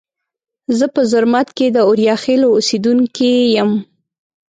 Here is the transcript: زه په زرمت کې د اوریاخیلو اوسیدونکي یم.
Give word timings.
زه 0.77 0.85
په 0.95 1.01
زرمت 1.11 1.47
کې 1.57 1.67
د 1.71 1.77
اوریاخیلو 1.87 2.47
اوسیدونکي 2.57 3.31
یم. 3.55 3.71